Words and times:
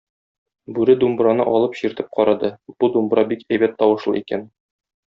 Бүре 0.77 0.95
думбраны 1.03 1.45
алып 1.51 1.77
чиртеп 1.81 2.09
карады, 2.17 2.53
бу 2.79 2.93
думбра 2.97 3.29
бик 3.35 3.47
әйбәт 3.55 3.79
тавышлы 3.85 4.21
икән. 4.27 4.53